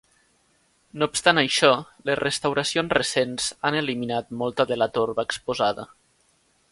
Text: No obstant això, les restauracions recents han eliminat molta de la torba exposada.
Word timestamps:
No 1.01 1.07
obstant 1.13 1.39
això, 1.41 1.69
les 2.09 2.17
restauracions 2.21 2.95
recents 2.99 3.51
han 3.69 3.77
eliminat 3.85 4.33
molta 4.43 4.67
de 4.73 4.79
la 4.83 4.89
torba 4.97 5.27
exposada. 5.31 5.87